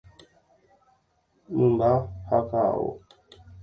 [1.55, 1.91] Mymba
[2.29, 2.89] ha ka'avo.